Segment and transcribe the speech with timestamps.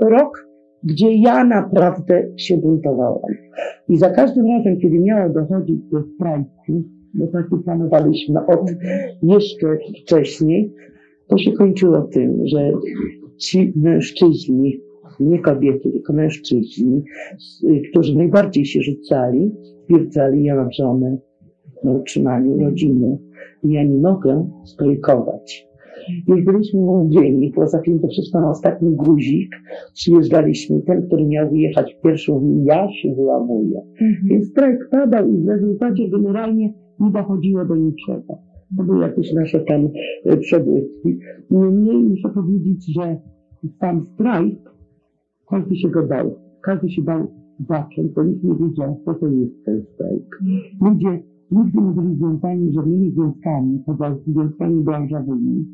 [0.00, 0.46] Rok,
[0.82, 3.32] gdzie ja naprawdę się buntowałam.
[3.88, 8.70] I za każdym razem, kiedy miało dochodzić do strajku, bo taki planowaliśmy od
[9.22, 10.72] jeszcze wcześniej,
[11.28, 12.72] to się kończyło tym, że
[13.36, 14.80] ci mężczyźni,
[15.20, 17.02] nie kobiety, tylko mężczyźni,
[17.90, 21.18] którzy najbardziej się rzucali, stwierdzali, ja mam żonę
[21.84, 23.18] na utrzymaniu rodziny
[23.64, 25.69] ja nie mogę strajkować.
[26.28, 29.50] Już byliśmy mówieni, było zapięte wszystko na ostatni guzik,
[29.94, 33.80] przyjeżdżaliśmy, ten, który miał wyjechać pierwszy, mówi, ja się wyłamuję.
[34.00, 34.28] Mhm.
[34.28, 38.38] Więc strajk padał i w rezultacie generalnie nie dochodziło do niczego.
[38.76, 39.88] To były jakieś nasze tam
[40.24, 41.18] e, przebłyski.
[41.50, 43.16] Niemniej muszę powiedzieć, że
[43.80, 44.58] sam strajk,
[45.50, 46.34] każdy się go bał.
[46.62, 47.26] Każdy się bał
[47.68, 50.40] zacząć, bo nikt nie wiedział, co to jest ten strajk.
[50.80, 55.66] Ludzie nigdy nie byli związani żadnymi związkami, poza związkami branżowymi,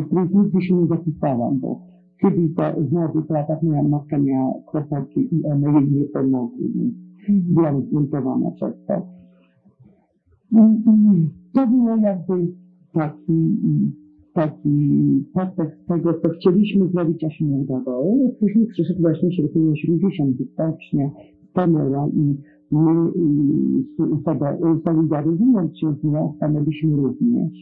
[0.00, 1.80] których nigdy się nie zapisałam, bo
[2.20, 6.68] kiedyś w młodych latach moja matka miała kłopoty i one jej nie pomogły.
[7.28, 9.06] Byłam zbuntowana przez to.
[11.54, 12.48] To było jakby
[12.92, 13.56] taki,
[14.32, 18.16] taki podtekst tego, co chcieliśmy zrobić, a się nie udawało.
[18.16, 21.10] No, później przyszedł właśnie sierpień 80, stocznia
[21.50, 22.36] stanęła i
[22.72, 23.10] my
[24.84, 27.52] solidaryzując się z nią, stanęliśmy również.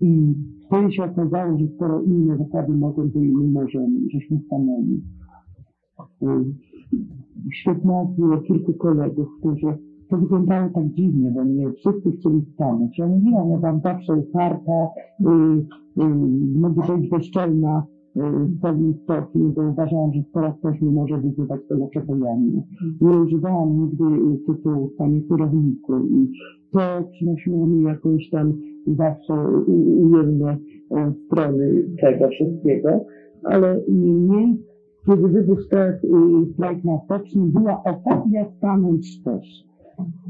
[0.00, 0.34] I
[0.68, 5.02] wtedy się okazało, że skoro inne zasady mogą, to i my możemy, żeśmy stanęli.
[7.52, 12.98] Świetnie było kilku kolegów, którzy to wyglądało tak dziwnie, bo mnie wszyscy chcieli stanąć.
[12.98, 14.88] Ja mówiłam, ja wam zawsze otwarta,
[15.20, 20.90] yy, yy, mogę być bezczelna yy, w pewnym stopniu, bo uważałam, że skoro ktoś mi
[20.90, 22.62] może wyzywać, to dlaczego ja nie.
[23.00, 24.04] Nie używałam nigdy
[24.46, 26.32] tytułu panie kierowniku i
[26.72, 26.80] to
[27.12, 28.52] przynosiło mi jakąś tam
[28.94, 29.34] zawsze
[30.02, 30.56] ujemne
[30.90, 33.04] e, strony tego wszystkiego,
[33.44, 34.56] ale nie,
[35.06, 35.96] kiedy wybuchł strajk,
[36.54, 39.68] strajk na stoczni, była okazja stanąć też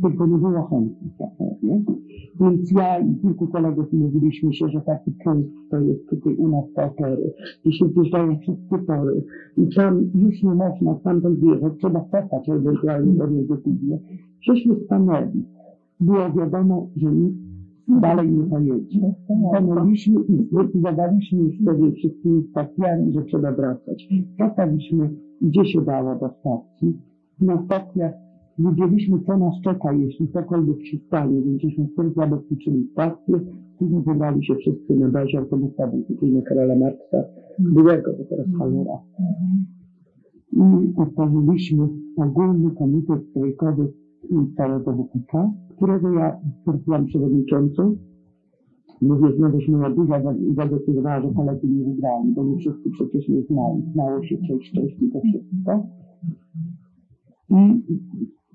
[0.02, 1.12] tylko nie było chętnych
[1.62, 1.82] nie?
[2.40, 6.64] Więc ja i kilku kolegów mówiliśmy się, że taki punkt to jest tutaj u nas
[6.74, 7.32] potery,
[7.64, 9.24] gdzie się zjeżdżają wszystkie tory
[9.56, 13.98] i tam już nie można stamtąd wyjechać, trzeba czekać ewentualnie do decyzję.
[14.40, 15.44] Żeśmy stanęli.
[16.00, 17.47] Było wiadomo, że nikt
[17.88, 19.14] dalej nie pojedzie.
[19.48, 20.20] Stanęliśmy
[20.74, 24.08] i zadaliśmy już wtedy wszystkimi stacjami, że trzeba wracać.
[24.38, 25.10] Wracaliśmy
[25.42, 26.98] gdzie się dało do stacji.
[27.40, 28.12] Na stacjach
[28.58, 33.40] Wiedzieliśmy, co nas czeka, jeśli cokolwiek się stanie, więc żeśmy wtedy zabezpieczyli stację.
[33.78, 35.42] Później wybrali się wszyscy na bazie
[36.08, 37.24] tutaj na Karola Marksa,
[37.58, 38.98] byłego, bo teraz cholera.
[40.52, 43.92] I utworzyliśmy ogólny komitet strajkowy
[44.56, 46.40] całego WPK, którego ja
[46.86, 47.96] byłam przewodniczącą.
[49.02, 50.22] Mówię, znowuż moja duża
[50.56, 53.82] zadecydowała, że koledzy nie wygrali, bo nie wszyscy przecież nie znali.
[53.92, 55.86] Znało się część, część, to wszystko.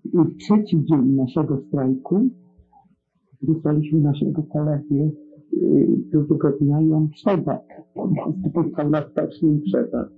[0.06, 2.29] I w trzeci dzień naszego strajku
[3.41, 5.09] wysłaliśmy naszego kolegę
[6.11, 7.61] drugiego dnia i on przepadł.
[7.95, 8.13] On
[8.50, 10.09] spotkał nas stocznym przepadł.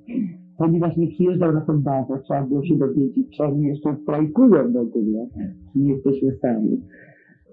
[0.58, 4.78] Ponieważ nie przyjeżdżał na tę bazę, trzeba było się dowiedzieć, czy oni jeszcze strajkują w
[4.78, 5.28] ogóle,
[5.74, 6.82] czy nie jesteśmy sami.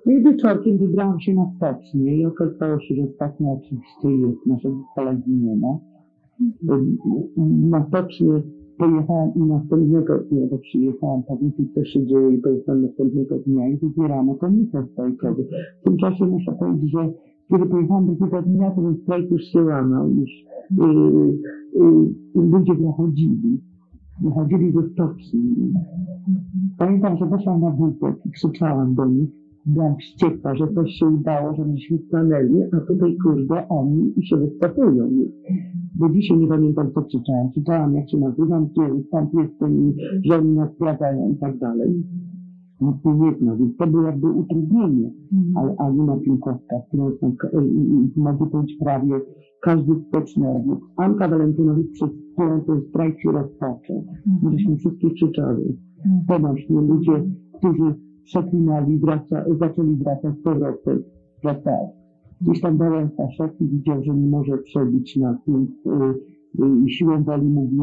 [0.06, 4.76] No i wieczorkiem wybrałam się na stocznię i okazało się, że stacnia oczywiście jest, naszego
[4.94, 5.78] kolegi nie ma.
[7.70, 8.42] Na stocznię
[8.78, 13.76] Pojechałam i następnego dnia, bo przyjechałam powiedzieć, co się dzieje i pojechałam następnego dnia i
[13.76, 15.44] wybierano komitet strajkowy.
[15.80, 17.12] W tym czasie muszę powiedzieć, że
[17.50, 20.30] kiedy pojechałam drugiego dnia, to ten strajk już się łamał, już
[20.70, 21.38] yy,
[22.34, 23.60] ludzie wychodzili.
[24.22, 25.72] Wychodzili ze stoczni.
[26.78, 29.30] Pamiętam, że poszłam na wózek i krzyczałam do nich.
[29.66, 34.36] Byłam wściekła, że coś się udało, że myśmy stanęli, a tutaj kurde oni i się
[34.36, 35.08] wystapują
[35.94, 37.50] bo dzisiaj nie pamiętam, co krzyczałem.
[37.50, 39.92] Krzyczałam, jak się nazywam, gdzie stąd jestem,
[40.24, 42.02] że oni nas sprawdzają i tak dalej.
[42.80, 45.10] Nic nie zna, więc to było jakby utrudnienie.
[45.32, 45.56] Mhm.
[45.56, 47.22] Ale Alina Piłkowska, która jest
[48.16, 49.20] mogę powiedzieć prawie
[49.62, 54.04] każdy stoczniowiec, Anka Walentynowicz, przez którą ten strajk się rozpoczął.
[54.26, 54.52] Mhm.
[54.52, 55.76] Żeśmy wszystkie krzyczały.
[56.06, 56.24] Mhm.
[56.28, 57.24] Pomóż mi ludzie,
[57.58, 57.94] którzy
[58.24, 61.02] przeklinali, wraca, zaczęli wracać z powrotem,
[61.42, 61.88] wracali.
[62.40, 67.24] Gdzieś tam Wałęsa szedł i widział, że nie może przebić nas, więc y, y, siłą
[67.24, 67.78] woli mówi.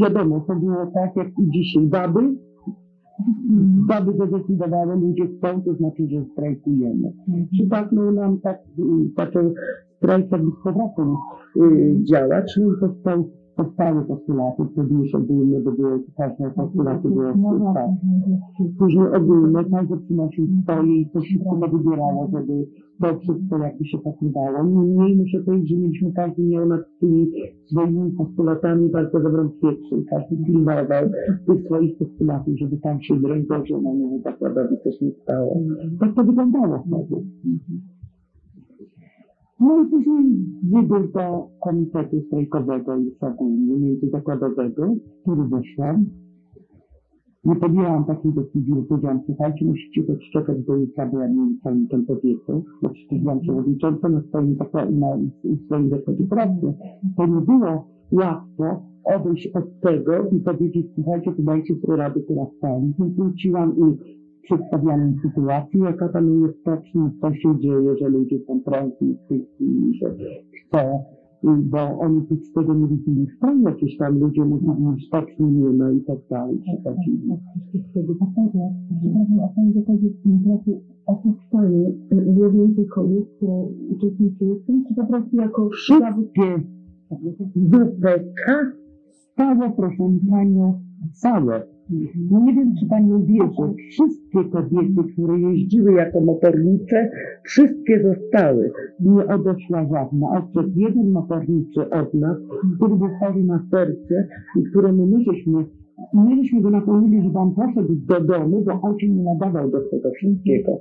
[0.00, 1.86] Wiadomo, to było tak jak i dzisiaj.
[1.86, 2.36] Baby,
[3.88, 7.12] baby zadecydowały, ludzie chcą, to znaczy, że strajkujemy.
[7.52, 8.58] Przypadnął nam tak,
[9.16, 9.54] zaczął
[10.02, 11.16] strajk jakby z powrotem
[11.56, 13.24] y, działać, no i powstał
[13.56, 17.58] powstały postulaty, wtedy już ogólnie by były, każde postulaty były No tak.
[17.58, 18.40] właśnie.
[18.78, 22.66] Później ogólne, każdy przynosił swoje i coś się chyba wybierało, żeby
[23.00, 24.64] to wszystko jakby się pokrywało.
[24.64, 27.30] Niemniej muszę powiedzieć, że mieliśmy, każdy miał nad tymi
[27.66, 30.84] swoimi postulatami bardzo dobrą pieczę i każdy pilnował
[31.46, 35.60] tych swoich postulatów, żeby tam się broń Boże na niemu zakładowi coś nie stało.
[36.00, 37.22] Tak to wyglądało wtedy.
[39.62, 40.24] No i później
[40.62, 46.06] wybór do komitetu strajkowego już ogólnie, międzyzakładowego, który weszłam.
[47.44, 51.58] Nie podjęłam takiej decyzji, że powiedziałam, słuchajcie, musicie odczekać do jutra, bo ja nie wiem,
[51.62, 54.56] co mi tam kobietą, bo przecież byłam przewodniczącą na swoim,
[54.98, 55.16] na
[55.66, 56.74] swoim zakładzie pracy.
[57.16, 62.94] To nie było łatwo odejść od tego i powiedzieć, słuchajcie, dajcie sobie radę teraz sami.
[62.98, 63.82] Więc wróciłam i
[64.42, 69.46] przedstawiałam sytuację, jaka panuje w stoczni, co się dzieje, że ludzie są prędki w tej
[69.54, 70.14] chwili, że
[70.66, 70.78] chcą
[71.42, 73.26] bo oni nic z tego nie widzieli.
[73.26, 77.28] Wcale jakieś tam ludzie mówili, że stoczni nie ma i tak dalej, przychodzili.
[77.90, 84.84] Wtedy naprawdę, przepraszam, a pani w pracy opuszczanie nie więcej kobiet, które uczestniczyły w tym,
[84.88, 86.60] czy po prostu jako Wszystkie
[87.56, 88.72] WPK
[89.10, 90.80] stało, proszę Panią,
[91.12, 91.62] całe.
[92.30, 97.10] No nie wiem, czy Pani uwierzy, wszystkie kobiety, które jeździły jako motornicze,
[97.44, 98.72] wszystkie zostały.
[99.00, 100.26] Nie odeszła żadna.
[100.38, 102.36] Odszedł jeden motorniczy od nas,
[102.76, 105.64] który był chory na serce i któremu my żeśmy,
[106.14, 110.72] mieliśmy go nakłonili, żeby on poszedł do domu, bo się nie nadawał do tego wszystkiego.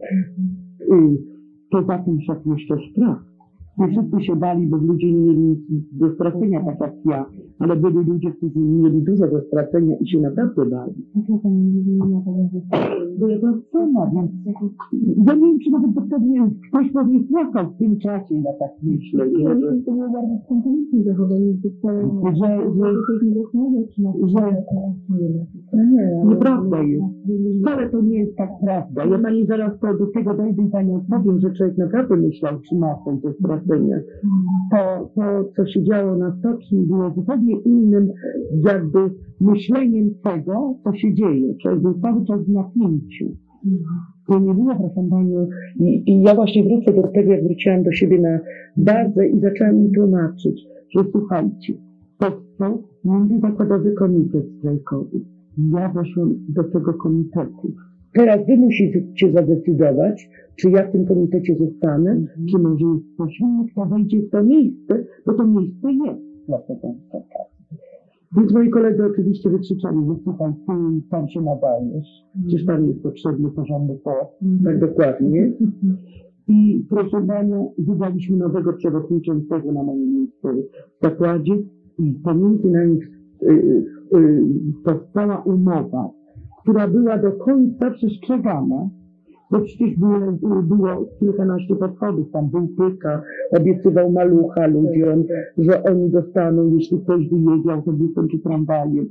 [0.82, 1.32] Y,
[1.72, 3.31] Poza tym szedł jeszcze strach.
[3.78, 7.26] Nie wszyscy się bali, bo ludzie nie mieli nic do stracenia, tak jak ja,
[7.60, 10.94] ale byli ludzie, którzy mieli dużo do stracenia i się naprawdę bali.
[13.20, 14.32] Bo ja to sama, więc
[15.28, 18.72] ja nie wiem, czy nawet to pewnie ktoś pewnie płakał w tym czasie, ja tak
[18.84, 19.44] myślę, nie?
[19.44, 21.54] Ja że, że to było bardzo spontaniczne zachowanie,
[22.36, 22.62] że
[24.28, 24.56] że,
[26.26, 27.06] Nieprawda jest.
[27.62, 29.06] wcale to nie jest tak prawda.
[29.06, 32.76] Ja pani zaraz to do tego dojdę i pani odpowiem, że człowiek naprawdę myślał, czy
[32.76, 33.61] ma coś do stracenia.
[34.72, 38.12] To, to, co się działo na stoczni, było zupełnie innym
[38.66, 39.00] jakby
[39.42, 41.56] myśleniem tego, co się dzieje.
[41.62, 43.26] Człowiek był cały czas w napięciu.
[44.28, 45.48] To nie było, proszę Panią,
[45.80, 48.40] i, i ja właśnie wrócę do tego, jak wróciłam do siebie na
[48.78, 50.62] bazę i zaczęłam im tłumaczyć,
[50.96, 51.74] że słuchajcie,
[52.18, 55.20] powstał Międzyzakładowy Komitet Strajkowy.
[55.74, 57.74] Ja weszłam do tego komitetu.
[58.14, 62.22] Teraz wy musicie zadecydować, czy ja w tym komitecie zostanę,
[62.52, 66.58] czy może jest ktoś inny, kto wejdzie w to miejsce, bo to miejsce jest dla
[66.58, 66.94] tego.
[68.38, 70.74] Więc moi koledzy oczywiście wykrzyczali, że słuchaj, ty
[71.10, 74.12] tam się nadajesz, przecież tam jest potrzebny porządny po,
[74.64, 75.52] tak dokładnie.
[76.48, 80.54] I proszę Panią, wydaliśmy nowego przewodniczącego na moje miejsce
[81.00, 81.54] w zakładzie
[82.00, 83.00] i pomiędzy nami
[83.44, 84.44] y, y, y,
[84.84, 86.10] powstała umowa,
[86.64, 88.90] która była do końca przestrzegana,
[89.52, 93.22] bo przecież było, było kilkanaście podchodów, tam był pyka,
[93.52, 95.24] obiecywał malucha ludziom,
[95.58, 99.10] że oni dostaną, jeśli ktoś wyjedzie autobusem czy tramwajem.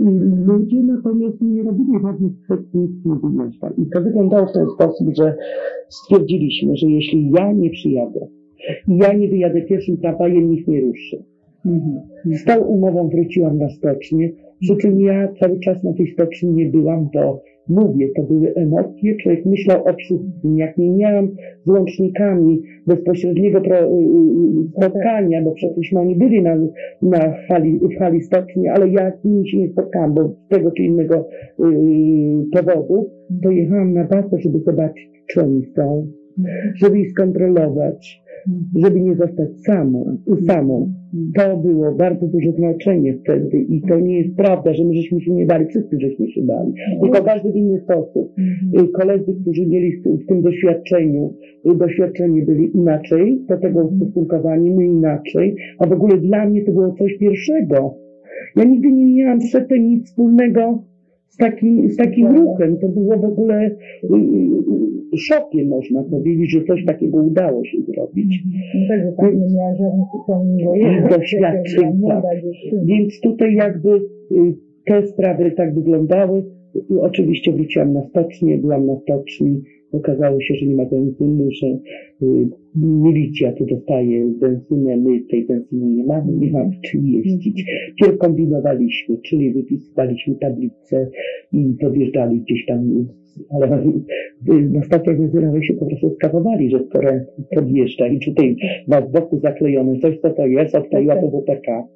[0.00, 0.04] I
[0.46, 3.70] ludzie natomiast nie robili żadnych kwestii, nic nie wyjeżdżał.
[3.78, 5.34] I to wyglądało w ten sposób, że
[5.88, 8.26] stwierdziliśmy, że jeśli ja nie przyjadę,
[8.88, 11.24] ja nie wyjadę pierwszym tramwajem, nikt nie ruszy.
[12.24, 16.66] Z tą umową wróciłam na stocznię, przy czym ja cały czas na tej stoczni nie
[16.66, 20.58] byłam, bo mówię, to były emocje, człowiek myślał o wszystkim.
[20.58, 21.28] Jak nie miałam
[21.66, 26.56] z łącznikami bezpośredniego pro, y, y, spotkania, bo przecież oni byli na,
[27.02, 30.70] na hali, w hali stoczni, ale ja z nimi się nie spotkałam, bo z tego
[30.70, 31.28] czy innego
[31.60, 31.62] y,
[32.52, 33.10] powodu,
[33.42, 36.06] to jechałam na bazę, żeby zobaczyć, czy oni są,
[36.74, 38.22] żeby ich skontrolować,
[38.76, 40.92] żeby nie zostać samą, samą.
[41.36, 45.30] To było bardzo duże znaczenie wtedy i to nie jest prawda, że my żeśmy się
[45.32, 48.32] nie bali, wszyscy żeśmy się bali, tylko każdy w inny sposób.
[48.82, 51.34] Y, Koledzy, którzy mieli w tym- doświadczeniu,
[51.72, 56.72] y, doświadczeni byli inaczej, do tego ustosunkowani, my inaczej, a w ogóle dla mnie to
[56.72, 57.94] było coś pierwszego.
[58.56, 60.82] Ja nigdy nie miałam przedtem nic wspólnego
[61.30, 62.78] z takim, z takim ruchem.
[62.78, 63.76] To było w ogóle y,
[65.14, 68.42] y, szokiem, można powiedzieć, że coś takiego udało się zrobić.
[68.74, 71.10] No tak, że pani nie miała żadnych upomnień wojennych.
[71.10, 72.84] Doświadczeń, Młoda tak.
[72.84, 74.54] Więc tutaj jakby y,
[74.86, 76.44] te sprawy tak wyglądały.
[77.00, 79.62] Oczywiście wróciłam na stocznię, byłam na stoczni.
[79.92, 81.66] Okazało się, że nie ma benzyny, że
[82.76, 87.64] milicja tu dostaje benzynę, my tej benzyny nie mamy, nie mamy czym jeździć.
[88.00, 91.10] Pierw kombinowaliśmy, czyli wypisywaliśmy tablice
[91.52, 93.06] i podjeżdżali gdzieś tam,
[93.50, 93.82] ale
[94.48, 97.10] na stacjach benzynowych się po prostu skapowali, że skoro
[97.54, 98.56] podjeżdża i tutaj
[98.88, 101.86] ma z boku zaklejone coś, co to jest, odkleiła to WPK.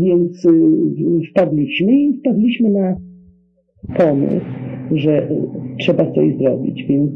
[0.00, 0.50] Więc y,
[1.30, 2.96] wpadliśmy i wpadliśmy na
[3.96, 4.46] pomysł,
[4.94, 5.36] że y,
[5.78, 7.12] trzeba coś zrobić, więc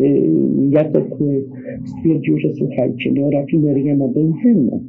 [0.00, 0.30] y,
[0.70, 1.44] Jacek y,
[1.84, 4.80] stwierdził, że słuchajcie, no rafineria ma benzynę,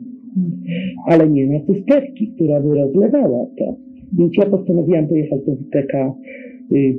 [1.06, 3.75] ale nie na cysterki, która by rozlewała to.
[4.18, 6.54] Więc ja postanowiłam pojechać do WPK, y,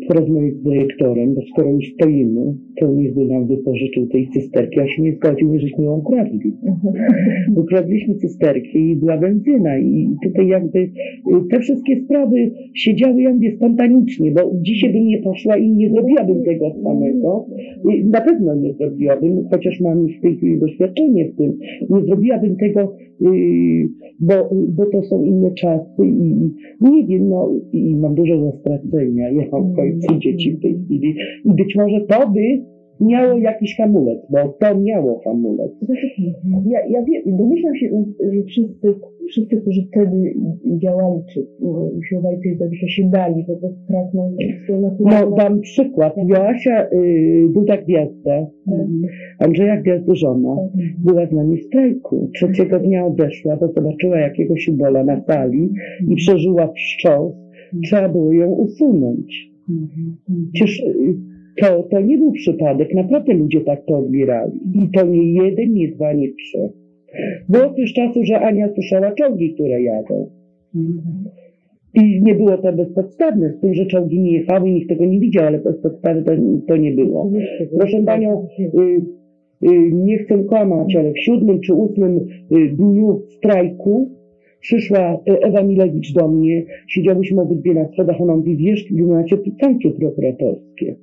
[0.08, 4.88] porozmawiać z dyrektorem, bo skoro już stoimy, to niech by nam wypożyczył tej cysterki, a
[4.88, 6.52] się nie zgodził, żeśmy ją ukradli.
[7.56, 10.90] Ukradliśmy cysterki i była benzyna i tutaj jakby y,
[11.50, 15.90] te wszystkie sprawy się działy jak mówię spontanicznie, bo dzisiaj bym nie poszła i nie
[15.90, 17.46] zrobiłabym tego samego.
[17.90, 21.58] Y, Na pewno nie zrobiłabym, chociaż mam już w tej chwili doświadczenie w tym.
[21.90, 23.88] Nie zrobiłabym tego, y,
[24.20, 26.34] bo, bo to są inne czasy i
[26.80, 29.30] nie wiem, no i mam dużo do stracenia.
[29.30, 32.62] Ja w końcu dzieci w tej chwili i być może to by
[33.00, 35.70] miało jakiś hamulec, bo to miało hamulec.
[36.66, 38.94] Ja, ja wiem, domyślam się, że wszyscy,
[39.28, 40.34] wszyscy, którzy wtedy
[40.78, 41.46] działali, czy
[41.98, 46.14] usiłowali coś zrobić, to się dali, prostu pragnął swoje No dam przykład.
[46.26, 48.46] Joasia y, Duda Gwiazda,
[49.38, 50.56] Andrzeja Gwiazdy żona,
[51.04, 52.30] była z nami w strajku.
[52.34, 55.70] Trzeciego dnia odeszła, bo zobaczyła jakiegoś ubola na sali
[56.08, 57.45] i przeżyła wstrząs.
[57.84, 59.50] Trzeba było ją usunąć.
[60.52, 61.14] Przecież y,
[61.60, 64.60] to, to nie był przypadek, naprawdę ludzie tak to odbierali.
[64.74, 66.58] I to nie jeden, nie dwa, nie trzy.
[67.48, 70.30] Było też czasu, że Ania słyszała czołgi, które jadą.
[71.94, 75.20] I nie było to bezpodstawne, z tym, że czołgi nie jechały i nikt tego nie
[75.20, 76.32] widział, ale bez podstawy to,
[76.68, 77.30] to nie było.
[77.78, 78.72] Proszę Panią, y,
[79.70, 82.20] y, nie chcę kłamać, ale w siódmym czy ósmym
[82.72, 84.10] dniu strajku
[84.60, 89.36] przyszła y, Ewa Milewicz do mnie, siedziałyśmy obydwie na schodach, ona mówi, wiesz, wy macie
[89.60, 90.96] sankcje prokuratorskie.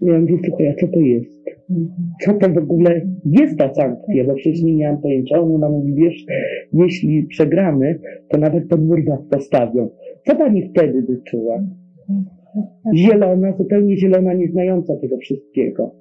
[0.00, 1.44] Ja mówię, słuchaj, a co to jest?
[2.20, 4.24] Co to w ogóle jest ta sankcja?
[4.24, 5.40] Bo przecież nie miałam pojęcia.
[5.40, 6.26] Ona mówi, wiesz,
[6.72, 9.88] jeśli przegramy, to nawet ten mur was postawią.
[10.26, 11.64] Co pani wtedy by czuła?
[12.94, 15.94] Zielona, zupełnie zielona, nieznająca tego wszystkiego.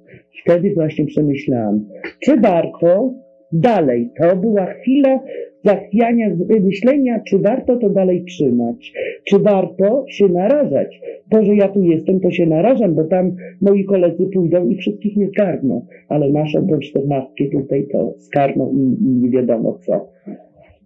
[0.44, 1.86] Wtedy właśnie przemyślałam,
[2.20, 3.14] czy warto
[3.54, 5.20] dalej, to była chwila
[5.64, 6.30] zachwiania,
[6.62, 8.94] myślenia, czy warto to dalej trzymać,
[9.26, 11.02] czy warto się narażać.
[11.30, 15.18] To, że ja tu jestem, to się narażam, bo tam moi koledzy pójdą i wszystkich
[15.18, 20.08] nie zgarną, ale naszą tą czternastkę tutaj to zgarną i, i nie wiadomo co.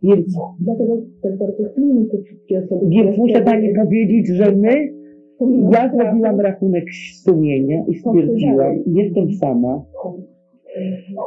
[0.04, 2.86] Więc, Dlatego tak bardzo chwilimy te wszystkie osoby.
[2.90, 4.90] więc muszę Pani powiedzieć, że my
[5.72, 6.84] ja zrobiłam rachunek
[7.24, 9.82] sumienia i stwierdziłam, jestem sama.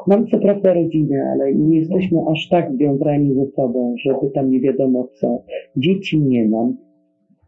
[0.06, 4.60] Mam co prawda rodzinę, ale nie jesteśmy aż tak związani ze sobą, żeby tam nie
[4.60, 5.42] wiadomo co.
[5.76, 6.76] Dzieci nie mam.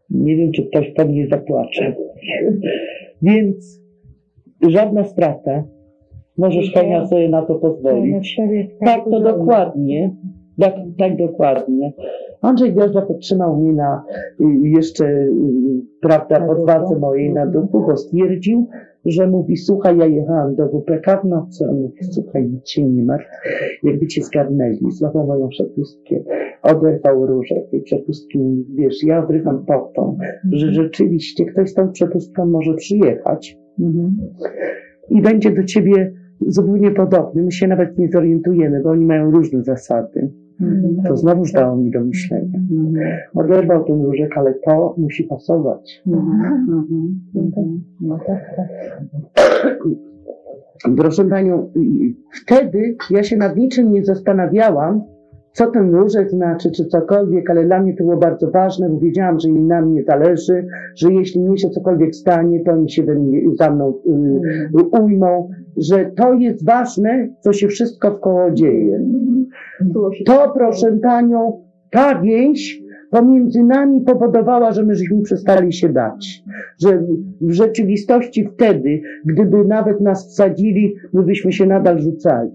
[0.09, 1.95] Nie wiem, czy ktoś po mnie zapłacze.
[3.21, 3.81] Więc
[4.69, 5.63] żadna strata.
[6.37, 8.37] Możesz Kania sobie na to pozwolić.
[8.85, 10.15] Tak, to dokładnie.
[10.59, 11.93] Tak, tak dokładnie.
[12.41, 14.03] Andrzej Gwiazda podtrzymał mnie na
[14.41, 15.31] y, jeszcze, y,
[16.01, 18.67] prawda, podwadze mojej na duchu, bo stwierdził,
[19.05, 23.03] że mówi, słuchaj, ja jechałam do WPK w nocy, on mówi, słuchaj, nic się nie
[23.03, 23.29] martw,
[23.83, 26.15] jakby cię zgarnęli, złapał moją przepustkę,
[26.61, 30.15] oderwał różę tej przepustki, wiesz, ja odrywam po to,
[30.51, 33.57] że rzeczywiście ktoś z tą przepustką może przyjechać.
[35.09, 36.13] I będzie do ciebie
[36.47, 40.31] zupełnie podobny, my się nawet nie zorientujemy, bo oni mają różne zasady.
[41.07, 42.59] To znowuż dało mi do myślenia.
[43.35, 46.01] Oderwał ten różek, ale to musi pasować.
[48.01, 49.77] No tak, tak.
[50.97, 51.71] Proszę Panią,
[52.43, 55.01] wtedy ja się nad niczym nie zastanawiałam,
[55.53, 59.39] co ten różek znaczy, czy cokolwiek, ale dla mnie to było bardzo ważne, bo wiedziałam,
[59.39, 63.15] że im na mnie zależy, że jeśli mnie się cokolwiek stanie, to oni się we
[63.15, 63.93] mnie, za mną
[64.75, 68.99] y, ujmą, że to jest ważne, co się wszystko w koło dzieje.
[70.25, 76.43] To, proszę Panią, ta więź pomiędzy nami powodowała, że my żeśmy przestali się dać.
[76.81, 77.03] Że
[77.41, 82.51] w rzeczywistości wtedy, gdyby nawet nas wsadzili, my byśmy się nadal rzucali.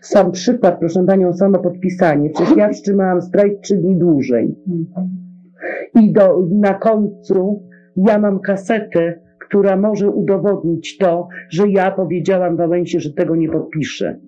[0.00, 2.30] Sam przykład, proszę Panią, samo podpisanie.
[2.30, 4.54] Przecież ja wstrzymałam strajk trzy dni dłużej.
[5.94, 7.62] I do, na końcu
[7.96, 14.20] ja mam kasetę, która może udowodnić to, że ja powiedziałam Wałęsie, że tego nie podpiszę.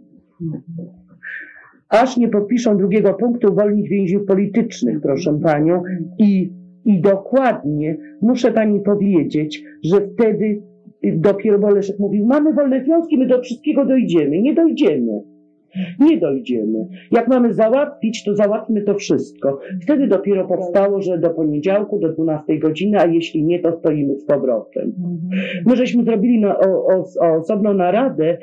[1.92, 5.82] Aż nie podpiszą drugiego punktu uwolnić więźniów politycznych, proszę Panią.
[6.18, 6.52] I,
[6.84, 10.62] I dokładnie muszę Pani powiedzieć, że wtedy
[11.02, 14.42] dopiero bo Leszek mówił, mamy wolne związki, my do wszystkiego dojdziemy.
[14.42, 15.22] Nie dojdziemy.
[15.98, 16.86] Nie dojdziemy.
[17.10, 19.60] Jak mamy załatwić, to załatwmy to wszystko.
[19.82, 24.24] Wtedy dopiero powstało, że do poniedziałku, do 12 godziny, a jeśli nie, to stoimy z
[24.24, 24.92] powrotem.
[25.66, 28.38] My żeśmy zrobili na, o, o, o osobną naradę y,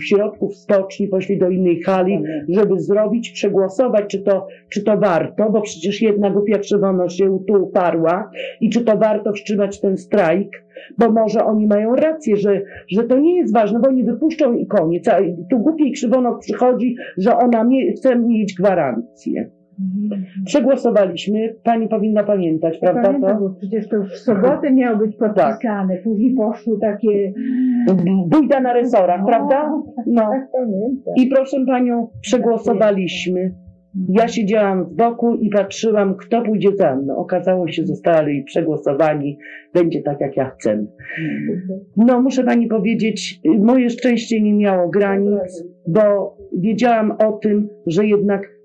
[0.00, 4.96] w środku w stoczni, poszli do innej hali, żeby zrobić, przegłosować, czy to, czy to
[4.96, 8.30] warto, bo przecież jedna głupia krzywono się tu uparła
[8.60, 10.65] i czy to warto wstrzymać ten strajk,
[10.98, 14.66] bo może oni mają rację, że, że to nie jest ważne, bo oni wypuszczą i
[14.66, 15.18] koniec, a
[15.50, 19.50] tu głupiej krzywono przychodzi, że ona mie- chce mieć gwarancję.
[20.44, 23.02] Przegłosowaliśmy, pani powinna pamiętać, prawda?
[23.02, 23.40] Pamiętam, To?
[23.40, 27.32] bo przecież to w sobotę miało być podpisane, później poszły takie...
[28.26, 29.72] Bójda na resorach, prawda?
[30.06, 30.22] No.
[30.22, 30.48] Tak.
[31.16, 33.54] I proszę panią, przegłosowaliśmy.
[34.08, 37.16] Ja siedziałam z boku i patrzyłam, kto pójdzie za mną.
[37.16, 39.38] Okazało się, zostali przegłosowani.
[39.74, 40.86] Będzie tak, jak ja chcę.
[41.96, 48.56] No, muszę pani powiedzieć, moje szczęście nie miało granic, bo wiedziałam o tym, że jednak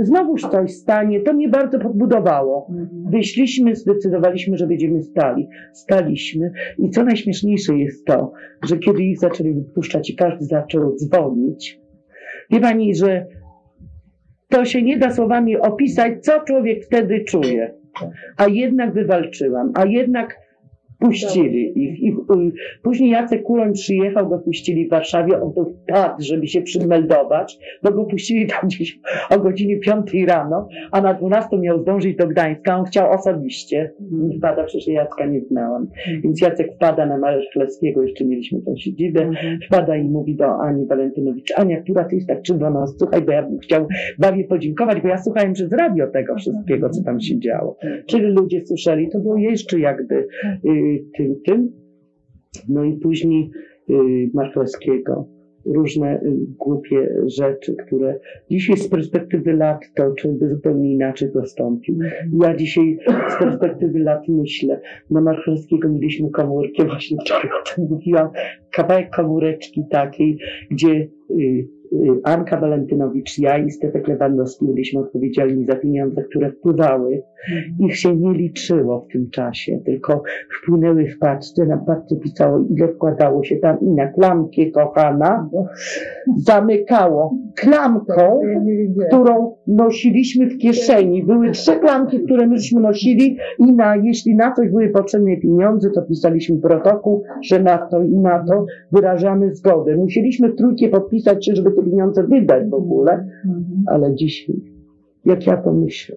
[0.00, 1.20] znowuż coś stanie.
[1.20, 2.70] To mnie bardzo podbudowało.
[3.10, 5.48] Wyszliśmy, zdecydowaliśmy, że będziemy stali.
[5.72, 6.52] Staliśmy.
[6.78, 8.32] I co najśmieszniejsze jest to,
[8.64, 11.80] że kiedy ich zaczęli wypuszczać i każdy zaczął dzwonić,
[12.50, 13.26] wie pani, że
[14.48, 17.74] to się nie da słowami opisać, co człowiek wtedy czuje.
[18.36, 20.47] A jednak wywalczyłam, a jednak
[20.98, 22.02] puścili ich.
[22.02, 22.52] I, y,
[22.82, 27.92] później Jacek Kuroń przyjechał, go puścili w Warszawie, on tu wpadł, żeby się przymeldować, bo
[27.92, 29.00] go puścili tam gdzieś
[29.30, 33.92] o godzinie 5 rano, a na 12 miał zdążyć do Gdańska, on chciał osobiście.
[34.10, 35.86] Nie wpada, przecież ja Jacka nie znałam.
[36.22, 39.30] Więc Jacek wpada na Marek Szkleckiego, jeszcze mieliśmy tą siedzibę,
[39.66, 43.42] wpada i mówi do Ani Walentynowicz, Ania, która ty jest tak czerwona, słuchaj, bo ja
[43.42, 43.86] bym chciał
[44.18, 47.76] babie podziękować, bo ja słuchałem przez radio tego wszystkiego, co tam się działo.
[48.06, 51.72] Czyli ludzie słyszeli, to było jeszcze jakby y, tym, tym.
[52.68, 53.50] No i później
[53.90, 53.94] y,
[54.34, 55.28] Markowskiego.
[55.64, 61.98] Różne y, głupie rzeczy, które dzisiaj z perspektywy lat to by zupełnie inaczej postąpił.
[62.42, 64.80] Ja dzisiaj z perspektywy lat myślę,
[65.10, 68.28] na Markowskiego mieliśmy komórkę, właśnie wczoraj o tym mówiłam,
[68.72, 70.38] kawałek komóreczki takiej,
[70.70, 71.68] gdzie y,
[72.24, 77.22] Anka Walentynowicz, ja i Stefek Lewandowski byliśmy odpowiedzialni za pieniądze, które wpływały.
[77.80, 80.22] Ich się nie liczyło w tym czasie, tylko
[80.62, 85.48] wpłynęły w paczce, na paczce pisało, ile wkładało się tam i na klamkę kochana
[86.36, 89.08] zamykało klamką, wiedziałam.
[89.08, 91.24] którą nosiliśmy w kieszeni.
[91.24, 96.02] Były trzy klamki, które myśmy nosili i na, jeśli na coś były potrzebne pieniądze, to
[96.02, 99.96] pisaliśmy protokół, że na to i na to wyrażamy zgodę.
[99.96, 103.26] Musieliśmy w trójkie podpisać się, żeby te pieniądze wydać w ogóle,
[103.86, 104.56] ale dzisiaj,
[105.24, 106.16] jak ja to myślę,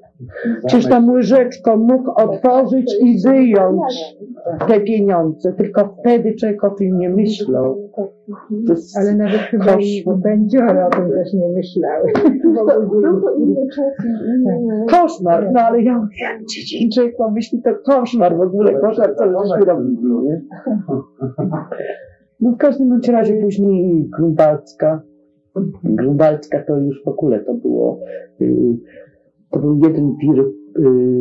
[0.65, 4.17] przecież tam łyżeczką mógł otworzyć i wyjąć
[4.67, 7.89] te pieniądze, tylko wtedy człowiek o tym nie myślał.
[8.97, 9.77] Ale nawet chyba
[10.23, 12.11] będziora o tym też nie myślały.
[13.37, 14.85] Inne...
[14.89, 16.07] Koszmar, no ale ja
[16.79, 20.41] i człowiek pomyśli, to koszmar w ogóle, koszmar, co żeśmy robili, nie?
[22.41, 25.01] No w każdym razie później Grunwaldzka.
[25.83, 27.99] Grunwaldzka to już w ogóle to było,
[28.41, 28.77] y,
[29.49, 30.51] to był jeden wir y,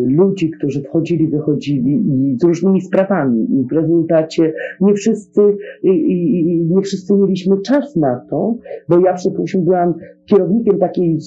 [0.08, 3.60] ludzi, którzy wchodzili, wychodzili i z różnymi sprawami.
[3.60, 5.40] I w rezultacie nie wszyscy,
[6.64, 8.54] nie wszyscy mieliśmy czas na to,
[8.88, 9.94] bo ja przypuśćmy byłam
[10.30, 11.18] kierownikiem takiej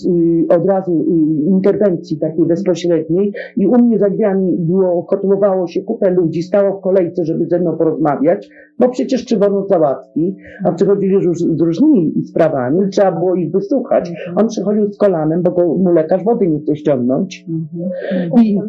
[0.50, 5.82] y, od razu y, interwencji takiej bezpośredniej i u mnie za drzwiami było, kotłowało się
[5.82, 11.16] kupę ludzi, stało w kolejce, żeby ze mną porozmawiać, bo przecież Czywono załatwi, a przychodzili
[11.26, 14.12] róż, z różnymi sprawami, trzeba było ich wysłuchać.
[14.36, 17.46] On przychodził z kolanem, bo go, mu lekarz wody nie chce ściągnąć.
[18.42, 18.60] I,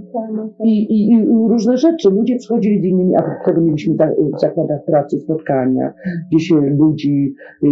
[0.64, 2.10] i, i, I różne rzeczy.
[2.10, 3.94] Ludzie przychodzili z innymi, a wtedy mieliśmy
[4.36, 5.92] w zakładach pracy spotkania,
[6.30, 7.68] gdzie się ludzi y,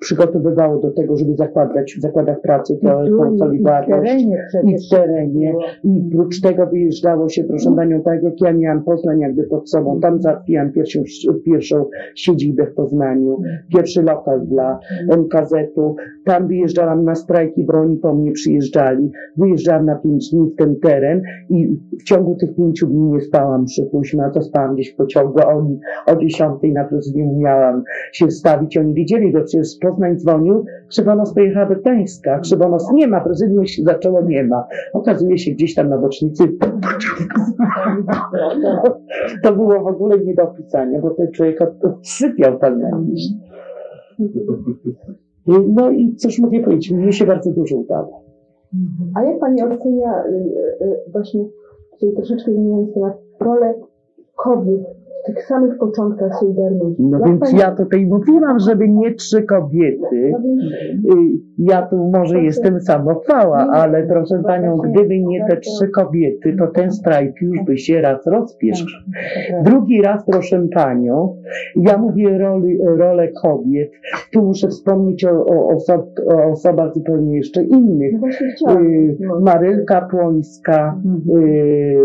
[0.00, 3.04] przygotowywało do tego, żeby zakładać w zakładach pracy tę
[3.38, 4.24] solidarność.
[4.64, 5.54] I w terenie.
[5.84, 10.00] I prócz tego wyjeżdżało się, proszę panią, tak jak ja miałam Poznań jakby pod sobą.
[10.00, 11.00] Tam załatwiłam pierwszą,
[11.44, 11.84] pierwszą
[12.14, 13.40] siedzibę w Poznaniu,
[13.74, 14.78] pierwszy lokal dla
[15.16, 15.96] MKZ-u.
[16.24, 19.10] Tam wyjeżdżałam na strajki broni, po mnie przyjeżdżali.
[19.36, 23.64] Wyjeżdżałam na pięć dni w ten teren i w ciągu tych pięciu dni nie spałam,
[23.64, 27.82] przypuśćmy, a to spałam gdzieś w pociągu, oni o dziesiątej na prezydium miałam
[28.12, 28.76] się stawić.
[28.76, 32.38] Oni wiedzieli, że przecież Poznań dzwonił, Krzywonos pojechała do Gdańska.
[32.38, 34.64] Krzywonos nie ma, prezydium się zaczęło, nie ma.
[34.92, 36.44] Okazuje się gdzieś tam na bocznicy.
[39.42, 43.22] To było w ogóle nie do opisania, bo ten człowiek odsypiał tam jakiś.
[45.68, 48.22] No i cóż mogę powiedzieć, mnie się bardzo dużo udało.
[49.14, 50.34] A jak Pani ocenia y,
[50.84, 51.44] y, właśnie,
[51.92, 53.74] tutaj troszeczkę zmieniając temat, rolę
[54.36, 54.80] kobiet
[55.22, 57.02] w tych samych początkach Solidarności.
[57.02, 60.32] No Jak więc pani- ja tutaj mówiłam, żeby nie trzy kobiety.
[60.44, 66.56] Więc- Y, Ja tu może jestem samochwała, ale proszę panią, gdyby nie te trzy kobiety,
[66.58, 68.86] to ten strajk już by się raz rozpieszł.
[69.64, 71.36] Drugi raz, proszę panią,
[71.76, 73.90] ja mówię roli, rolę kobiet.
[74.32, 78.14] Tu muszę wspomnieć o, o, osob, o osobach zupełnie jeszcze innych.
[78.66, 78.80] No.
[78.80, 79.40] Y, No.
[79.40, 81.00] Marylka Płońska,
[81.36, 81.96] y,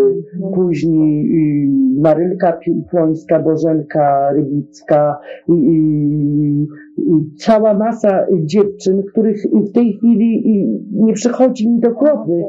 [0.55, 1.25] później
[1.62, 1.62] y,
[2.03, 2.59] Marylka
[2.91, 10.43] Płońska, Bożenka Rybicka i, i, i cała masa dziewczyn, których w tej chwili
[10.91, 12.43] nie przychodzi mi do głowy.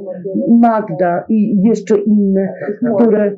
[0.48, 2.48] Magda i jeszcze inne,
[2.96, 3.36] które,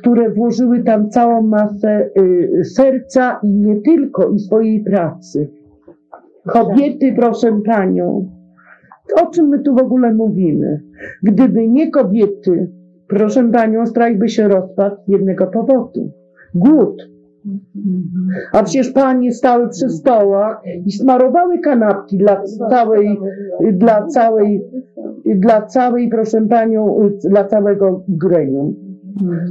[0.00, 5.50] które włożyły tam całą masę y, serca i nie tylko, i swojej pracy.
[6.46, 8.28] Kobiety, proszę panią,
[9.22, 10.80] o czym my tu w ogóle mówimy?
[11.22, 12.70] Gdyby nie kobiety,
[13.14, 16.10] proszę panią, strajk by się rozpadł z jednego powodu.
[16.54, 17.08] Głód.
[18.52, 23.18] A przecież panie stały przy stołach i smarowały kanapki dla całej,
[23.72, 24.64] dla całej,
[25.24, 28.74] dla całej, proszę panią, dla całego gremium.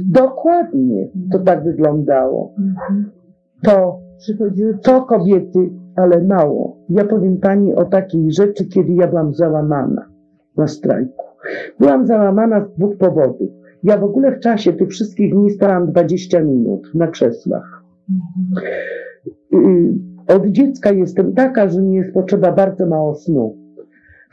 [0.04, 2.54] Dokładnie to tak wyglądało.
[3.62, 3.98] To,
[4.82, 6.76] to kobiety, ale mało.
[6.88, 10.08] Ja powiem pani o takiej rzeczy, kiedy ja byłam załamana
[10.56, 11.24] na strajku.
[11.80, 13.50] Byłam załamana z dwóch powodów.
[13.82, 17.82] Ja w ogóle w czasie tych wszystkich dni stałam 20 minut na krzesłach.
[19.54, 19.58] Y,
[20.28, 23.63] Od dziecka jestem taka, że mi jest potrzeba bardzo mało snu.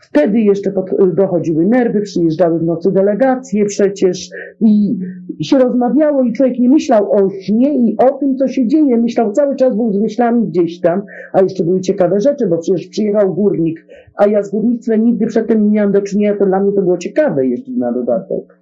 [0.01, 4.29] Wtedy jeszcze pod, dochodziły nerwy, przyjeżdżały w nocy delegacje przecież
[4.61, 4.97] i
[5.41, 8.97] się rozmawiało i człowiek nie myślał o śnie i o tym, co się dzieje.
[8.97, 11.01] Myślał cały czas, był z myślami gdzieś tam,
[11.33, 13.85] a jeszcze były ciekawe rzeczy, bo przecież przyjechał górnik,
[14.15, 16.97] a ja z górnictwem nigdy przedtem nie miałam do czynienia, to dla mnie to było
[16.97, 18.59] ciekawe jeszcze na dodatek.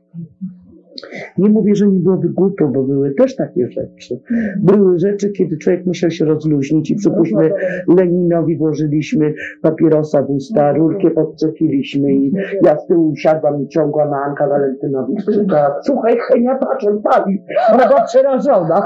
[1.37, 4.19] Nie mówię, że nie byłoby głupio, bo były też takie rzeczy.
[4.59, 7.51] Były rzeczy, kiedy człowiek musiał się rozluźnić i przypuśćmy
[7.97, 12.31] Leninowi włożyliśmy papierosa w usta, rurkę podczepiliśmy i
[12.63, 17.43] ja z tyłu usiadłam i ciągłam, a Anka Walentynowicz krzyczała, słuchaj, Henia, patrz, on pali.
[17.73, 18.81] Ona była przerażona.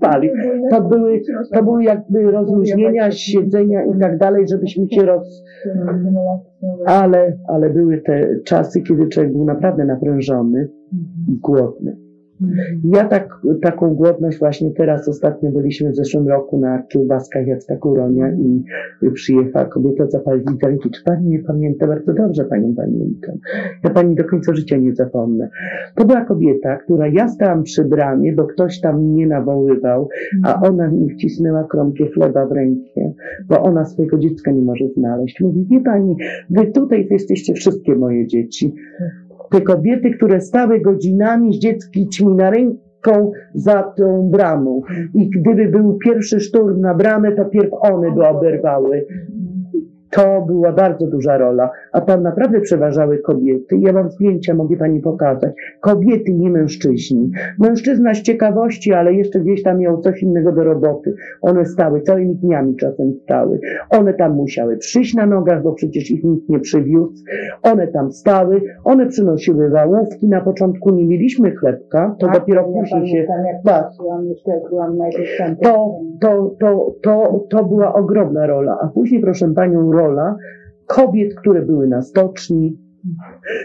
[0.00, 0.30] Pali.
[0.70, 1.20] To były,
[1.54, 5.44] to były jakby rozluźnienia, siedzenia i tak dalej, żebyśmy się roz...
[6.86, 10.68] Ale, ale były te czasy, kiedy człowiek był naprawdę naprężony
[11.28, 11.96] głodny.
[12.84, 18.32] Ja tak, taką głodność właśnie teraz ostatnio byliśmy w zeszłym roku na kiełbaskach Jacka Kuronia
[19.02, 20.90] i przyjechała kobieta zapalić ręki.
[20.90, 21.86] Czy pani nie pamięta?
[21.86, 23.36] Bardzo dobrze panią pamiętam.
[23.84, 25.48] Ja pani do końca życia nie zapomnę.
[25.94, 30.08] To była kobieta, która ja stałam przy bramie, bo ktoś tam mnie nawoływał,
[30.44, 33.12] a ona mi wcisnęła kromkę chleba w rękę,
[33.48, 35.40] bo ona swojego dziecka nie może znaleźć.
[35.40, 36.16] Mówi, wie pani,
[36.50, 38.74] wy tutaj jesteście wszystkie moje dzieci
[39.52, 44.82] te kobiety, które stały godzinami z dziećmi na ręką za tą bramą.
[45.14, 49.06] I gdyby był pierwszy szturm na bramę, to pierw one by oberwały.
[50.12, 53.76] To była bardzo duża rola, a tam naprawdę przeważały kobiety.
[53.78, 55.52] Ja mam zdjęcia, mogę pani pokazać.
[55.80, 57.30] Kobiety, nie mężczyźni.
[57.58, 61.14] Mężczyzna z ciekawości, ale jeszcze gdzieś tam miał coś innego do roboty.
[61.40, 63.60] One stały, całymi dniami czasem stały.
[63.90, 67.24] One tam musiały przyjść na nogach, bo przecież ich nikt nie przywiózł.
[67.62, 70.28] One tam stały, one przynosiły wałówki.
[70.28, 73.26] Na początku nie mieliśmy chlebka, to dopiero później się...
[73.64, 73.90] Tak.
[74.70, 75.56] Byłam na jakiejś tam...
[75.56, 78.78] To, to, to, to, to była ogromna rola.
[78.82, 80.36] A później, proszę panią, rola
[80.86, 82.78] kobiet, które były na stoczni,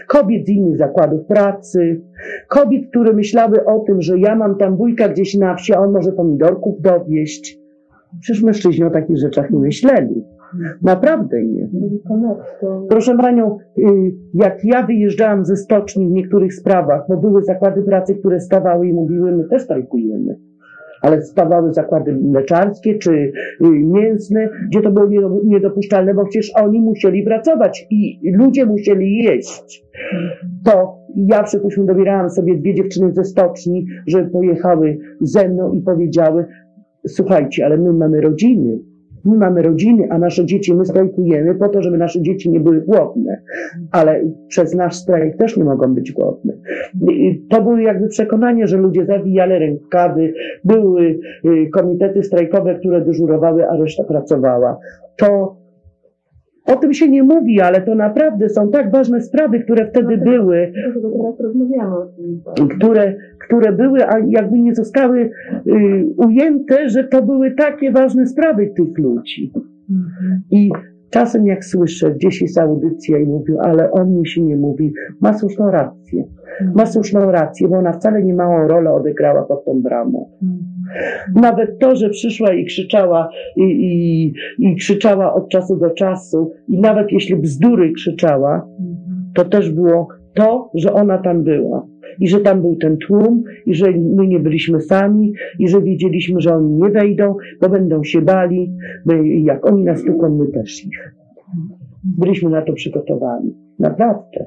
[0.06, 2.02] kobiet z innych zakładów pracy,
[2.48, 5.92] kobiet, które myślały o tym, że ja mam tam wujka gdzieś na wsi, a on
[5.92, 7.58] może pomidorków dowieść.
[8.20, 10.24] Przecież mężczyźni o takich rzeczach nie myśleli.
[10.82, 11.68] Naprawdę nie.
[12.88, 13.82] Proszę panią, y,
[14.34, 18.92] jak ja wyjeżdżałam ze stoczni w niektórych sprawach, bo były zakłady pracy, które stawały i
[18.92, 20.36] mówiły, my też strajkujemy.
[21.02, 23.32] Ale stawały zakłady mleczarskie czy y,
[23.70, 29.84] mięsne, gdzie to było niedo- niedopuszczalne, bo przecież oni musieli pracować i ludzie musieli jeść.
[30.64, 36.44] To ja, przypuśćmy, dobierałam sobie dwie dziewczyny ze stoczni, żeby pojechały ze mną i powiedziały,
[37.06, 38.78] słuchajcie, ale my mamy rodziny.
[39.24, 42.80] My mamy rodziny, a nasze dzieci, my strajkujemy po to, żeby nasze dzieci nie były
[42.80, 43.42] głodne,
[43.92, 46.52] ale przez nasz strajk też nie mogą być głodne.
[47.10, 50.32] I To były jakby przekonanie, że ludzie zawijali rękawy,
[50.64, 54.78] były y, komitety strajkowe, które dyżurowały, a reszta pracowała.
[55.16, 55.57] To
[56.68, 60.72] o tym się nie mówi, ale to naprawdę są tak ważne sprawy, które wtedy były,
[60.84, 62.68] dlatego teraz rozmawiamy o tym.
[62.68, 63.14] które,
[63.46, 65.30] które były, a jakby nie zostały
[65.66, 69.52] y, ujęte, że to były takie ważne sprawy tych ludzi.
[70.50, 70.70] I
[71.10, 75.32] czasem jak słyszę, gdzieś jest audycja i mówią, ale o mnie się nie mówi, ma
[75.38, 76.24] słuszną rację.
[76.74, 80.30] Ma słuszną rację, bo ona wcale nie małą rolę odegrała pod tą bramą.
[81.34, 86.80] Nawet to, że przyszła i krzyczała i, i, i krzyczała od czasu do czasu i
[86.80, 88.68] nawet jeśli bzdury krzyczała,
[89.34, 91.86] to też było to, że ona tam była.
[92.20, 96.40] I że tam był ten tłum, i że my nie byliśmy sami, i że wiedzieliśmy,
[96.40, 98.72] że oni nie wejdą, bo będą się bali,
[99.06, 101.14] bo jak oni nas tuką, my też ich.
[102.04, 103.54] Byliśmy na to przygotowani.
[103.78, 104.46] Naprawdę.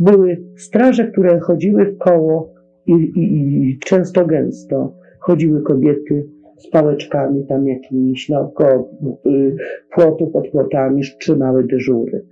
[0.00, 2.52] Były straże, które chodziły w koło
[2.86, 4.94] i, i, i często gęsto
[5.30, 8.90] chodziły kobiety z pałeczkami tam jakimiś naokoło
[9.26, 9.56] y,
[9.94, 12.24] płotu pod płotami, trzymały dyżury.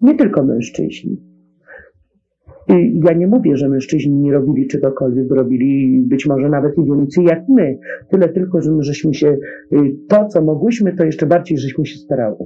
[0.00, 1.16] Nie tylko mężczyźni.
[2.68, 7.24] I ja nie mówię, że mężczyźni nie robili czegokolwiek, robili być może nawet i więcej
[7.24, 7.78] jak my.
[8.10, 9.36] Tyle tylko, że my żeśmy się,
[9.72, 12.36] y, to co mogłyśmy, to jeszcze bardziej żeśmy się starały.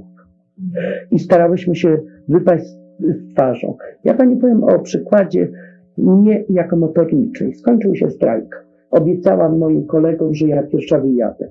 [1.11, 2.65] I starałyśmy się wypaść
[2.99, 3.77] z twarzą.
[4.03, 5.51] Ja pani powiem o przykładzie
[5.97, 7.53] mnie jako motorniczej.
[7.53, 8.70] Skończył się strajk.
[8.91, 11.49] Obiecałam moim kolegom, że ja pierwsza wyjadę.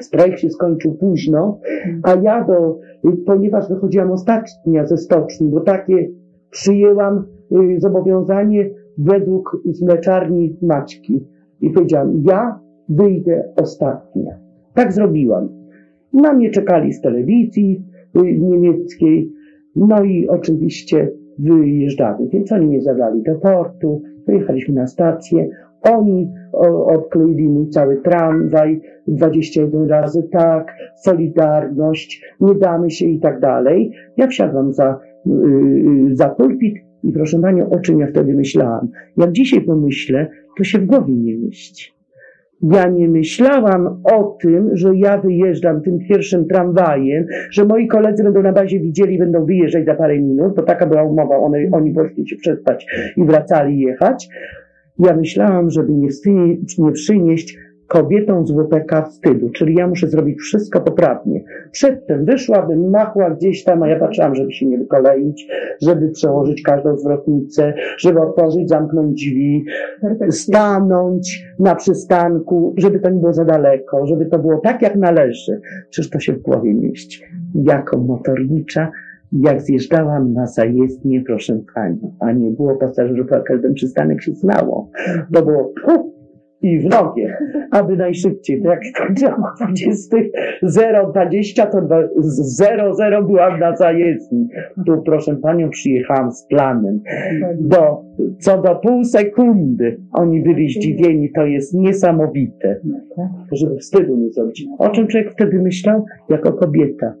[0.00, 1.58] Strajk się skończył późno,
[2.02, 2.78] a ja do,
[3.26, 6.08] ponieważ wychodziłam ostatnia ze stoczni, bo takie
[6.50, 11.26] przyjęłam y, zobowiązanie według mleczarni Maćki.
[11.60, 14.38] I powiedziałam, ja wyjdę ostatnia.
[14.74, 15.48] Tak zrobiłam.
[16.12, 17.84] Na mnie czekali z telewizji
[18.16, 19.32] y, niemieckiej,
[19.76, 22.28] no i oczywiście wyjeżdżamy.
[22.28, 25.48] Więc oni mnie zabrali do portu, wyjechaliśmy na stację.
[25.82, 26.32] Oni
[26.86, 33.92] odkleili mój cały tramwaj 21 razy tak, Solidarność, nie damy się i tak dalej.
[34.16, 38.88] Ja wsiadłam za, yy, za pulpit i proszę Panią, o czym ja wtedy myślałam?
[39.16, 40.26] Jak dzisiaj pomyślę,
[40.58, 41.92] to się w głowie nie mieści.
[42.62, 48.42] Ja nie myślałam o tym, że ja wyjeżdżam tym pierwszym tramwajem, że moi koledzy będą
[48.42, 52.28] na bazie widzieli, będą wyjeżdżać za parę minut, bo taka była umowa, one, oni poszli
[52.28, 54.28] się przespać i wracali jechać.
[55.04, 56.08] Ja myślałam, żeby nie,
[56.78, 57.58] nie przynieść
[57.90, 61.44] kobietom z WPK wstydu, czyli ja muszę zrobić wszystko poprawnie.
[61.72, 65.48] Przedtem wyszłabym, machła gdzieś tam, a ja patrzyłam, żeby się nie wykoleić,
[65.82, 69.64] żeby przełożyć każdą zwrotnicę, żeby otworzyć, zamknąć drzwi,
[70.30, 75.60] stanąć na przystanku, żeby to nie było za daleko, żeby to było tak, jak należy.
[75.90, 77.22] Przecież to się w głowie mieści.
[77.54, 78.90] Jako motornicza,
[79.32, 84.90] jak zjeżdżałam na zajezdnię, proszę pani, a nie było pasażerów, a każdy przystanek się znało.
[85.34, 85.72] To było
[86.62, 87.36] i w nogie,
[87.70, 88.62] aby najszybciej.
[88.62, 90.16] To jak skończyłam o 20,
[91.12, 91.78] 020, to
[92.20, 94.48] 00 byłam na zajezdni.
[94.86, 97.00] Tu, proszę panią, przyjechałam z planem.
[97.60, 98.02] Do,
[98.40, 102.80] co do pół sekundy oni byli zdziwieni, to jest niesamowite,
[103.52, 104.66] żeby wstydu nie zrobić.
[104.78, 106.04] O czym człowiek wtedy myślał?
[106.28, 107.14] Jako kobieta.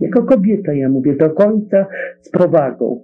[0.00, 1.86] Jako kobieta, ja mówię, do końca
[2.20, 3.02] z prowagą.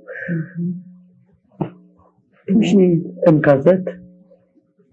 [2.52, 3.82] Później MKZ,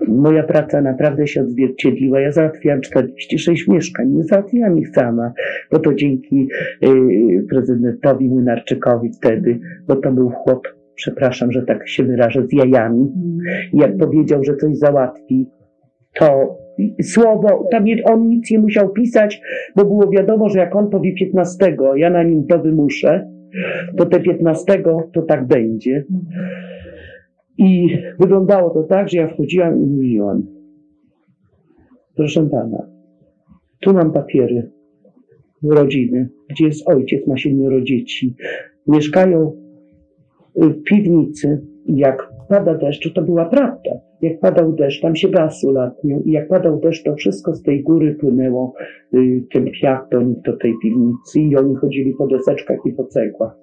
[0.08, 2.20] moja praca naprawdę się odzwierciedliła.
[2.20, 4.10] Ja załatwiłam 46 mieszkań.
[4.10, 5.34] Nie załatwiłam ich sama,
[5.72, 6.50] bo to dzięki
[6.84, 13.12] y, prezydentowi Młynarczykowi wtedy, bo to był chłop, przepraszam, że tak się wyrażę, z jajami.
[13.74, 15.50] I jak powiedział, że coś załatwi,
[16.14, 16.58] to
[17.04, 19.42] słowo, tam on nic nie musiał pisać,
[19.76, 23.30] bo było wiadomo, że jak on powie 15, a ja na nim to wymuszę,
[23.98, 26.06] to te 15 to tak będzie.
[27.58, 30.44] I wyglądało to tak, że ja wchodziłam i mówiłam,
[32.16, 32.88] proszę pana,
[33.80, 34.72] tu mam papiery
[35.64, 38.36] rodziny, gdzie jest ojciec, ma siedmioro dzieci.
[38.88, 39.52] Mieszkają
[40.64, 43.92] y, w piwnicy jak pada deszcz, to była prawda.
[44.22, 47.84] Jak padał deszcz, tam się gaz ulatniał i jak padał deszcz, to wszystko z tej
[47.84, 48.74] góry płynęło,
[49.14, 50.08] y, ten piach
[50.46, 53.58] do tej piwnicy i oni chodzili po deseczkach i po cegłach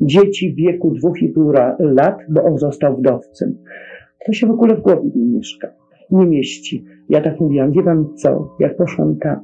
[0.00, 3.58] dzieci w wieku dwóch i pół lat, bo on został wdowcem.
[4.26, 5.68] To się w ogóle w głowie nie mieszka,
[6.10, 6.84] nie mieści.
[7.08, 9.40] Ja tak mówiłam, wie pan co, jak poszłam tam,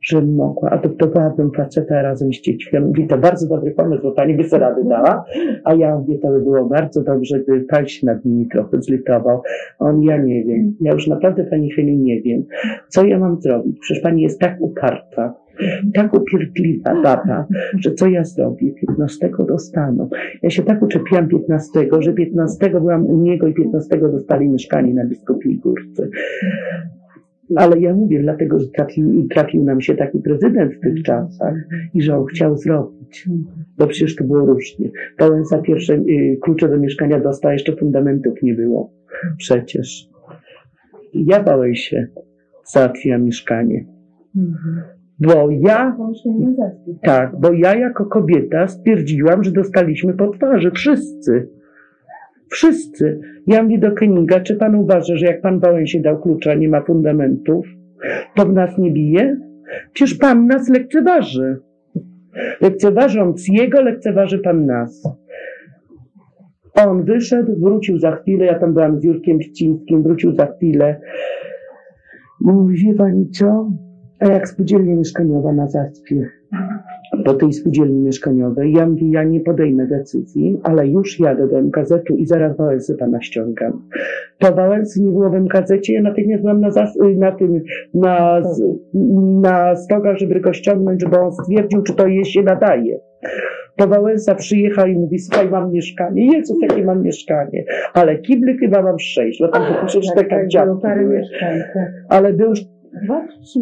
[0.00, 2.70] żebym mogła, adoptowałabym faceta razem z dziećmi.
[2.72, 5.24] Ja mówię, to bardzo dobry pomysł, bo pani by sobie rady dała,
[5.64, 9.42] a ja mówię, to by było bardzo dobrze, gdyby pan się nad nimi trochę zlitował.
[9.78, 12.44] On, ja nie wiem, ja już naprawdę pani chwili nie wiem,
[12.88, 15.34] co ja mam zrobić, przecież pani jest tak uparta,
[15.94, 17.46] tak upierdliwa baba,
[17.78, 18.72] że co ja zrobię?
[18.72, 20.08] 15 dostaną.
[20.42, 25.04] Ja się tak uczepiłam 15, że 15 byłam u niego i 15 dostali mieszkanie na
[25.04, 26.08] Biskupiej Górce.
[27.56, 31.54] Ale ja mówię, dlatego, że trafił, trafił nam się taki prezydent w tych czasach
[31.94, 33.28] i że on chciał zrobić.
[33.78, 34.90] Bo przecież to było różnie.
[35.18, 38.92] Wałęsa pierwsze y, klucze do mieszkania dostał, jeszcze fundamentów nie było.
[39.38, 40.08] Przecież.
[41.14, 42.06] Ja bałem się,
[42.64, 43.84] załatwiłam mieszkanie.
[45.20, 45.96] Bo ja,
[47.02, 50.70] tak, bo ja jako kobieta stwierdziłam, że dostaliśmy po twarzy.
[50.70, 51.48] Wszyscy.
[52.50, 53.20] Wszyscy.
[53.46, 56.80] Ja mówię do Keniga, czy pan uważa, że jak pan Wałęsie dał klucza, nie ma
[56.80, 57.66] fundamentów,
[58.36, 59.36] to w nas nie bije?
[59.92, 61.56] Przecież pan nas lekceważy.
[62.60, 65.02] Lekceważąc jego, lekceważy pan nas.
[66.74, 71.00] On wyszedł, wrócił za chwilę, ja tam byłam z Jurkiem Ścińskim, wrócił za chwilę
[72.40, 73.70] mówi, wie pani co?
[74.20, 76.28] A jak spółdzielnia mieszkaniowa na Zaspie?
[77.24, 78.72] Do tej spółdzielni mieszkaniowej.
[78.72, 83.22] Ja mówię, ja nie podejmę decyzji, ale już jadę do MKZ-u i zaraz Wałęsy pana
[83.22, 83.82] ściągam.
[84.38, 87.60] To Wałęsy nie było w MKZ-cie, ja natychmiast byłam na, zas- na tym,
[87.94, 88.40] na,
[89.40, 92.98] na stogach, żeby go ściągnąć, żeby on stwierdził, czy to jej się nadaje.
[93.76, 96.26] To Wałęsa przyjechał i mówi, słuchaj, mam mieszkanie.
[96.36, 97.64] Jezus, jakie mam mieszkanie.
[97.94, 101.22] Ale kibly chyba mam sześć, tam wypiszę, że Tak, tak, tak, dziadki były.
[101.40, 101.72] tak.
[102.08, 102.52] Ale był
[103.04, 103.60] Dwa, trzy,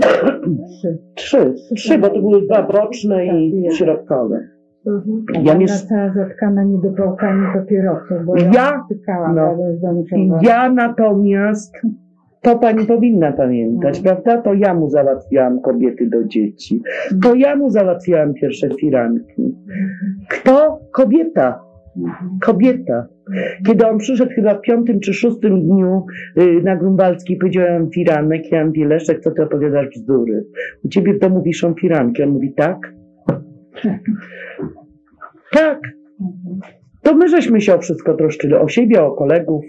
[0.69, 0.99] trzy.
[1.15, 4.41] trzy, trzy, bo to były dwa boczne i Tak, środkowe.
[4.87, 5.25] Mhm.
[5.45, 8.85] Ja Ona miesz- cała zatkana niedopałkami papierosów, bo ja, Ja?
[9.35, 10.39] No.
[10.43, 11.75] Ja natomiast,
[12.43, 14.05] to pani powinna pamiętać, No.
[14.05, 14.43] prawda?
[14.43, 16.83] To ja mu załatwiałam kobiety do dzieci.
[17.23, 19.55] To ja mu załatwiałam pierwsze firanki.
[20.29, 20.81] Kto?
[20.93, 21.61] Kobieta.
[22.43, 23.07] Kobieta.
[23.67, 26.07] Kiedy on przyszedł chyba w piątym czy szóstym dniu
[26.39, 30.47] y, na Grunwaldzki, powiedziałem firanek, ja mówię, Leszek, co ty opowiadasz bzdury?
[30.85, 32.23] U ciebie w domu wiszą firanki.
[32.23, 32.93] On mówi, tak?
[35.53, 35.81] Tak.
[37.03, 39.65] To my żeśmy się o wszystko troszczyli, o siebie, o kolegów.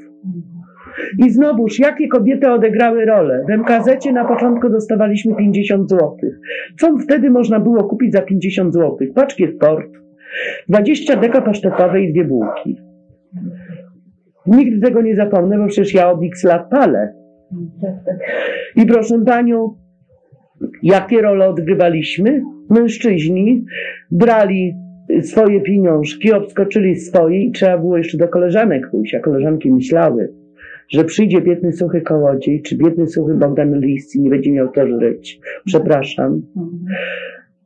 [1.18, 3.46] I znowuż, jakie kobiety odegrały rolę?
[3.50, 6.18] W MKZ na początku dostawaliśmy 50 zł.
[6.80, 8.98] Co wtedy można było kupić za 50 zł?
[9.16, 9.99] Paczki sport,
[10.70, 12.78] 20 deka pasztetowe i dwie bułki.
[14.48, 17.14] Nigdy tego nie zapomnę, bo przecież ja od x lat palę.
[18.76, 19.76] I proszę panią,
[20.84, 22.42] jakie role odgrywaliśmy?
[22.70, 23.66] Mężczyźni
[24.12, 24.74] brali
[25.22, 30.34] swoje pieniążki, obskoczyli swoje i trzeba było jeszcze do koleżanek pójść, a koleżanki myślały,
[30.90, 34.88] że przyjdzie biedny suchy kołodziej, czy biedny suchy Bogdan Lis i nie będzie miał to
[34.88, 35.40] żreć.
[35.66, 36.42] Przepraszam.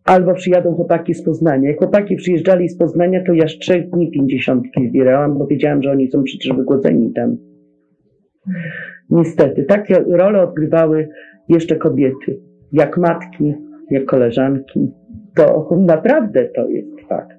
[0.06, 1.70] Albo przyjadą chłopaki z Poznania.
[1.70, 5.92] Jak chłopaki przyjeżdżali z Poznania, to ja z trzech dni pięćdziesiątki zbierałam, bo wiedziałam, że
[5.92, 7.38] oni są przecież wygłodzeni tam.
[9.10, 11.10] Niestety, takie role odgrywały
[11.50, 12.40] jeszcze kobiety.
[12.72, 13.54] Jak matki,
[13.92, 14.92] jak koleżanki.
[15.36, 17.38] To naprawdę to jest fakt.